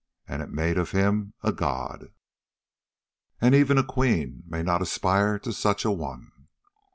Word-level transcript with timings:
And 0.27 0.41
it 0.41 0.49
made 0.49 0.79
of 0.79 0.89
him 0.93 1.35
a 1.43 1.53
god. 1.53 2.11
And 3.39 3.53
even 3.53 3.77
a 3.77 3.83
queen 3.83 4.41
may 4.47 4.63
not 4.63 4.81
aspire 4.81 5.37
to 5.37 5.53
such 5.53 5.85
an 5.85 5.95
one. 5.99 6.31